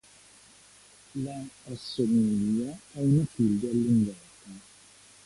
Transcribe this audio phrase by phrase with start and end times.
[1.25, 4.61] La assomiglia a una tilde allungata.